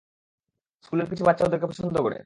[0.85, 2.17] স্কুলের কিছু বাচ্চা ওদেরকে পছন্দ করে।